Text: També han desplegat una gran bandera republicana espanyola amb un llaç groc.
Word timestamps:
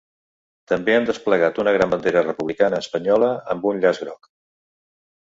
També 0.71 0.93
han 0.99 1.03
desplegat 1.09 1.59
una 1.63 1.73
gran 1.75 1.91
bandera 1.93 2.23
republicana 2.25 2.79
espanyola 2.85 3.29
amb 3.55 3.69
un 3.73 3.83
llaç 3.85 4.01
groc. 4.07 4.31